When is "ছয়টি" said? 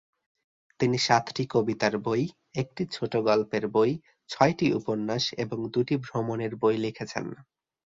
4.29-4.67